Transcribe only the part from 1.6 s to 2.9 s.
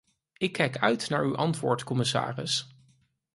commissaris.